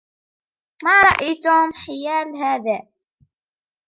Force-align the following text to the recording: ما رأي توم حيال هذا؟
ما 0.83 1.01
رأي 1.01 1.35
توم 1.35 1.71
حيال 1.73 2.27
هذا؟ 2.43 2.79